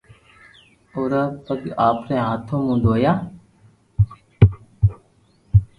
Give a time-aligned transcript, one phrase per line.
[0.93, 3.13] اورا پگ آپري ھاٿو مون دويا